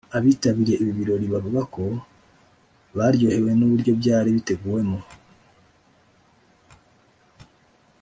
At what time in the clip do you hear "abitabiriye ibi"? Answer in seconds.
0.17-0.91